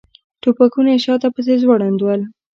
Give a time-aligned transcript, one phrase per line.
[0.41, 2.21] ټوپکونه یې شاته پسې ځوړند ول.